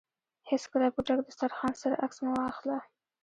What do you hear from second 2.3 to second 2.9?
اخله.